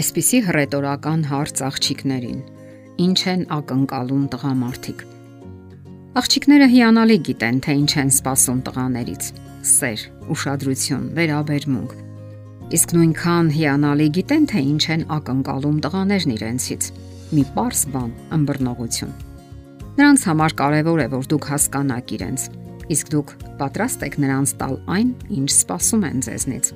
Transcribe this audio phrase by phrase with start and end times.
[0.00, 2.36] Այսպիսի հռետորական հարց աղջիկներին.
[3.04, 5.00] Ինչ են ակնկալում տղամարդիկ։
[6.16, 9.26] Աղջիկները հիանալի գիտեն, թե ինչ են սպասում տղաներից՝
[9.70, 11.92] սեր, ուշադրություն, վերաբերմունք։
[12.78, 16.88] Իսկ նույնքան հիանալի գիտեն, թե ինչ են ակնկալում տղաներն իրենցից՝
[17.36, 19.12] մի པարս բան, ըմբռնողություն։
[20.00, 22.46] Նրանց համար կարևոր է, որ դուք հասկանաք իրենց,
[22.96, 26.72] իսկ դուք պատրաստ եք նրանց տալ այն, ինչ սպասում են ձեզնից։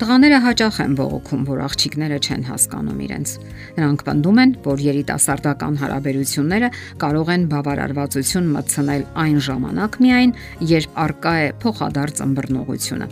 [0.00, 3.32] Տղաները հաճախ են բողոքում, որ աղջիկները չեն հասկանում իրենց։
[3.76, 6.70] Նրանք պնդում են, որ երիտասարդական հարաբերությունները
[7.02, 10.32] կարող են բավարարվածություն մտցնել այն ժամանակ միայն,
[10.72, 13.10] երբ արկա է փոխադարձ ըմբռնողությունը։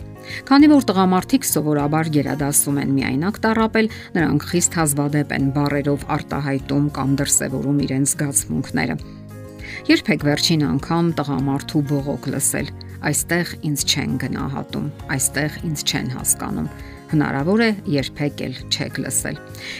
[0.49, 7.17] Քանի որ տղամարդիկ սովորաբար գերադասում են միայնակ տարապել, նրանք խիստ հազվադեպ են բարերով արտահայտում կամ
[7.21, 8.99] դրսևորում իրենց զգացմունքները։
[9.93, 12.77] Երբեք վերջին անգամ տղամարդու բողոք լսել
[13.07, 16.69] այստեղ ինձ չեն գնահատում, այստեղ ինձ չեն հասկանում։
[17.09, 19.37] Հնարավոր է երբեք էլ չեք լսել։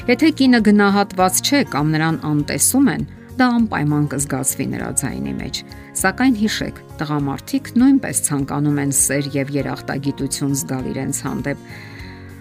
[0.10, 3.04] Եթե կինը գնահատված չէ կամ նրան անտեսում են,
[3.40, 5.60] դա անպայման կզգացվի նրա ձայնի մեջ։
[6.00, 11.68] Սակայն հիշեք, տղամարդիկ նույնպես ցանկանում են սեր եւ երախտագիտություն զգալ իրենց հանդեպ։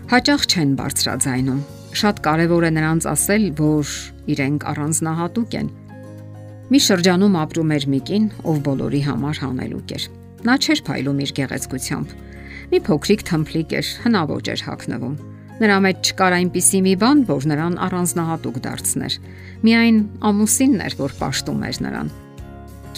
[0.09, 1.61] Հաճախ չեն բարձրաձայնում։
[1.99, 3.93] Շատ կարևոր է նրանց ասել, որ
[4.35, 5.69] իրենք առանձնահատուկ են։
[6.69, 10.09] Մի շրջանում ապրում էր մի կին, ով բոլորի համար հանելուկ էր։
[10.47, 12.15] Նա չէր փայլում իր գեղեցկությամբ։
[12.69, 15.19] Մի փոքրիկ թմփլիկ էր, հնաոճ էր հագնվում։
[15.59, 19.15] Նրա մեջ չկար այնպիսի մի բան, որ նրան առանձնահատուկ դարձներ։
[19.67, 19.97] Միայն
[20.29, 22.13] ամուսինն էր, որ պաշտում էր նրան։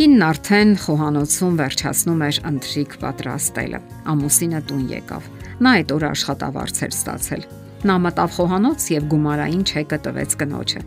[0.01, 3.81] Կինն արդեն խոհանոցում վերջացնում էր ընթրիկ պատրաստելը։
[4.13, 5.31] Ամուսինը տուն եկավ։
[5.61, 7.43] Նա այդ օրը աշխատավարձ էր ստացել։
[7.81, 10.81] Նա մտավ խոհանոց եւ գումարային չեկը տվեց կնոջը։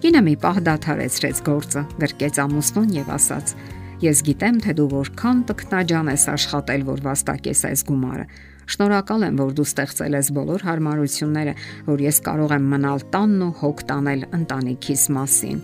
[0.00, 3.54] Կինը մի պահ դադարեցրեց գործը, գրկեց ամուսնուն եւ ասաց.
[4.00, 8.22] Ես գիտեմ, թե դու որքան տքնաջան ես աշխատել, որ վաստակես այս գումարը։
[8.70, 11.54] Շնորհակալ եմ, որ դու ստեղծել ես բոլոր հարմարությունները,
[11.90, 15.60] որ ես կարող եմ մնալ տանն ու հոգ տանել ընտանիքիս մասին։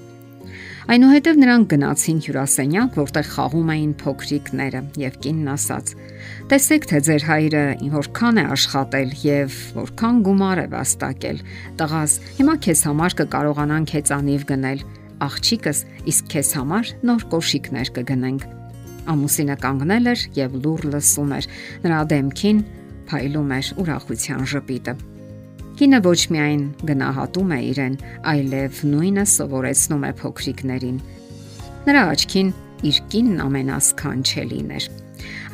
[0.86, 5.94] Այնուհետև նրանք գնացին հյուրասենյակ, որտեղ խաղում էին փոքրիկները, եւ կինն ասաց.
[6.52, 7.64] Տեսեք, թե ձեր հայրը
[7.96, 11.42] որքան է աշխատել եւ որքան գումար է վաստակել։
[11.80, 14.86] Տղաս, հիմա քեզ համար կկարողանանք հեծանիվ գնել
[15.24, 18.46] աղջիկս, իսկ քեզ համար նոր կոշիկներ կգնենք։
[19.06, 21.48] Ամուսինը կանգնել էր եւ լուր լսում էր։
[21.86, 22.62] Նրա դեմքին
[23.06, 24.94] փայլում էր ուրախության ժպիտը։
[25.76, 27.96] Կինը ոչ միայն գնահատում է իրեն,
[28.32, 31.00] այլև նույնը սովորեցնում է փոքրիկներին։
[31.86, 32.52] Նրա աչքին
[32.90, 34.88] իր կինն ամենասքանչելին էր։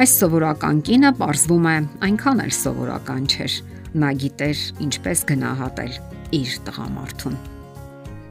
[0.02, 1.76] Այս սովորական կինը ողրվում է
[2.08, 3.58] այնքան էլ սովորական չէր։
[4.02, 5.98] Նա գիտեր ինչպես գնահատել
[6.38, 7.36] իր տղամարդուն։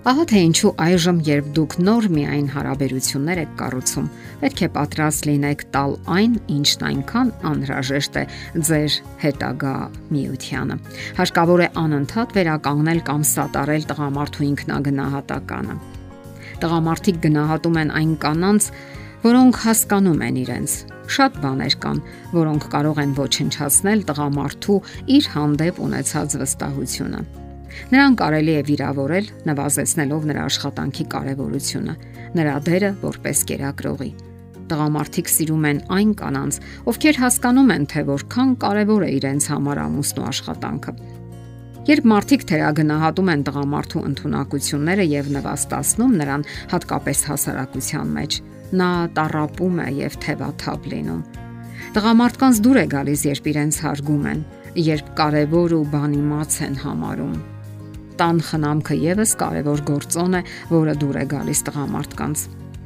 [0.02, 4.06] Ահա թե ինչու այժմ, երբ դուք նոր միայն հարաբերություններ եք կառուցում,
[4.42, 8.24] պետք է պատրաստ լինեք տալ այն, ինչն այնքան անհրաժեշտ է
[8.66, 9.74] ձեր հետագա
[10.16, 10.78] միությանը։
[11.20, 15.78] Հարկավոր է անընդհատ վերականգնել կամ սատարել տղամարդու ինքնագնահատականը։
[16.66, 18.72] Տղամարդիկ գնահատում են այն կանանց,
[19.22, 20.80] որոնք հասկանում են իրենց։
[21.12, 22.02] Շատ բաներ կան,
[22.42, 24.82] որոնք կարող են ոչնչացնել տղամարդու
[25.20, 27.24] իր հանդեպ ունեցած վստահությունը
[27.92, 31.96] Նրան կարելի է վիրավորել, նվազեցնելով նրա աշխատանքի կարևորությունը,
[32.38, 34.12] նրա դերը որպես կերակրողի։
[34.72, 40.28] Տղամարդիկ սիրում են այն կանանց, ովքեր հասկանում են, թե որքան կարևոր է իրենց համար ամուսնու
[40.32, 40.94] աշխատանքը։
[41.92, 48.38] Երբ մարդիկ թերագնահատում են տղամարդու ընտունակությունները եւ նվաստացնում նրան հատկապես հասարակության մեջ,
[48.80, 51.24] նա տարապում է եւ թևաթափ լինում։
[51.98, 54.46] Տղամարդկանց դուր է գալիս, երբ իրենց հարգում են,
[54.92, 57.36] երբ կարևոր ու բանիմաց են համարում
[58.22, 60.40] տան խնամքը եւս կարևոր գործոն է,
[60.70, 62.42] որը դուր է գալիս տղամարդկանց։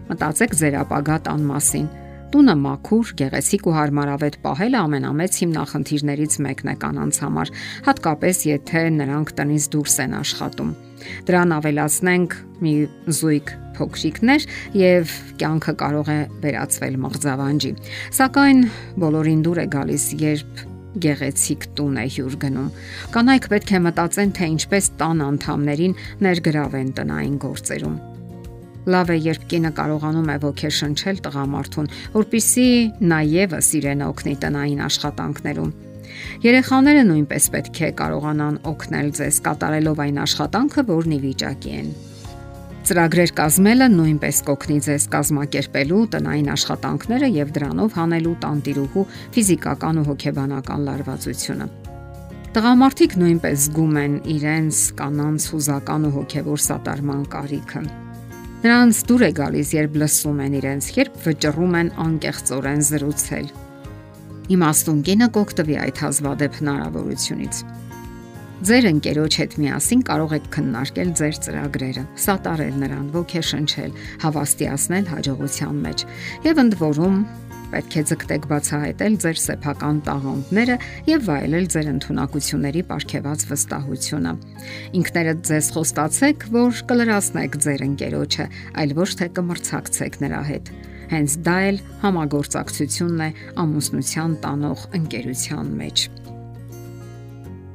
[0.07, 1.87] Մտածեք ձեր ապագա տան մասին։
[2.31, 7.51] Տունը մաքուր, գեղեցիկ ու հարմարավետ պահելը ամենամեծ հիմնախնդիրներից մեկն է կանանց համար,
[7.89, 10.71] հատկապես եթե նրանք տնից դուրս են աշխատում։
[11.27, 12.75] Դրան ավելացնենք մի
[13.19, 14.47] զույգ փոքրիկներ
[14.79, 17.73] եւ կյանքը կարող է վերածվել մղձավանջի։
[18.19, 18.63] Սակայն
[19.03, 20.65] բոլորին դուր է գալիս, երբ
[21.03, 22.67] գեղեցիկ տուն է հյուր գնում։
[23.15, 25.95] Կանայք պետք է մտածեն, թե ինչպես տան անդամներին
[26.25, 27.97] ներգրավեն տնային գործերում։
[28.85, 32.67] Լավ է, երբ կինը կարողանում է ոգեշնչել տղամարդուն, որpիսի
[33.09, 35.71] նա եւս իրեն օգնի տնային աշխատանքներում։
[36.45, 41.89] Երեխաները նույնպես պետք է կարողանան օգնել ձեզ կատարելով այն աշխատանքը, որն ի վիճակի են։
[42.85, 50.83] Ծրագրեր կազմելը նույնպես կօգնի ձեզ կազմակերպելու տնային աշխատանքները եւ դրանով հանելու տանտիրուհու ֆիզիկական ու հոգեբանական
[50.85, 51.67] լարվածությունը։
[52.55, 57.81] Տղամարդիկ նույնպես զգում են իրենց կանանց հուզական ու հոգեվոր սատարման կարիքը։
[58.65, 63.49] Նրանց դուր է գալիս, երբ լսում են իրենց, երբ վճռում են անկեղծորեն զրուցել։
[64.55, 67.65] Իմաստուն կինը կօգտվի այդ հազվադեպ հնարավորությունից։
[68.63, 76.03] Ձեր ընկերոջ հետ միասին կարող եք քննարկել ձեր ծրագրերը, սատարել նրան, ոգեշնչել, հավաստիացնել հաջողության մեջ
[76.45, 77.17] եւ ընդ որում
[77.73, 80.77] պետք է ձգտեք բացահայտել ձեր սեփական տաղանդները
[81.11, 84.33] եւ վայելել ձեր ընտունակությունների ապարքեված վստահությունը։
[85.03, 88.45] Ինքներդ ձեզ խոստացեք, որ կլրացնեք ձեր ընկերոջը,
[88.79, 90.71] այլ ոչ թե կմրցակցեք նրա հետ։
[91.11, 93.29] Հենց դա էլ համագործակցությունն է
[93.65, 96.24] ամուսնության տանող ընկերության մեջ։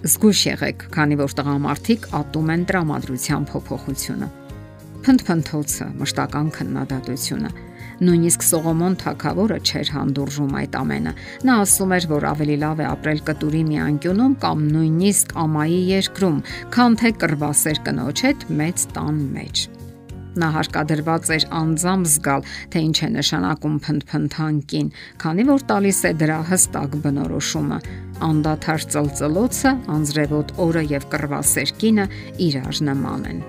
[0.00, 4.28] Զգույշ եղեք, քանի որ տղամարդիկ ատում են տրամադրության փոփոխությունը։
[5.04, 7.50] Փնթփնթոցը, մշտական քննադատությունը։
[8.00, 11.12] Նույնիսկ Սողոմոն թագավորը չէր հանդուրժում այդ ամենը։
[11.44, 16.38] Նա ասում էր, որ ավելի լավ է ապրել կտուրի մի անկյունում կամ նույնիսկ ամայի երկրում,
[16.72, 19.66] քան թե կռվասեր կնոջ հետ մեծ տան մեջ։
[20.40, 26.38] Նա հարկադրված էր անձամ զգալ, թե ինչ է նշանակում փնփնթանկին, քանի որ տալիս է դրա
[26.54, 27.78] հստակ բնորոշումը։
[28.26, 32.06] Անդադար ծլծլոցը, անձրևոտ օրը եւ կռվասեր կինը
[32.46, 33.42] իրար նման են։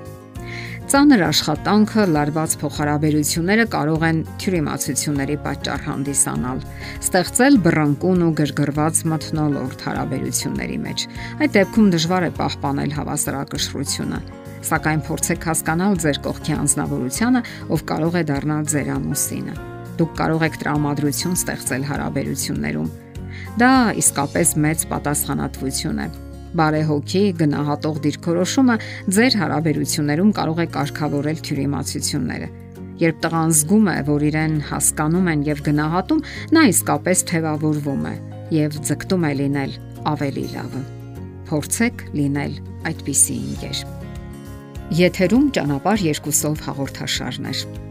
[0.92, 6.60] Ծանր աշխատանքը, լարված փոխհարաբերությունները կարող են թյուրիմացությունների պատճառ հանդիսանալ,
[7.06, 11.06] ստեղծել բռնկուն ու գրգռված մթնոլորտ հարաբերությունների մեջ։
[11.40, 14.22] Այդ դեպքում դժվար է պահպանել հավասարակշռությունը
[14.68, 17.44] սակայն փորձեք հասկանալ ձեր կողքի անznավորությունը,
[17.74, 19.56] ով կարող է դառնալ ձեր ամուսինը։
[20.02, 22.92] Դուք կարող եք տրամադրություն ստեղծել հարաբերություններում։
[23.60, 26.06] Դա իսկապես մեծ պատասխանատվություն է։
[26.56, 28.78] Բարեհոգի գնահատող դիրքորոշումը
[29.18, 32.48] ձեր հարաբերություններում կարող է կարգավորել թյուրիմացությունները։
[33.02, 36.26] Երբ տղան զգում է, որ իրեն հասկանում են եւ գնահատում,
[36.56, 38.16] նա իսկապես թևավորվում է
[38.56, 39.78] եւ ձգտում է լինել
[40.16, 40.84] ավելի լավը։
[41.52, 42.60] Փորձեք լինել
[42.92, 43.86] այդպիսի ինքեր։
[45.02, 47.91] Եթերում ճանապար երկուսով հաղորդաշարներ։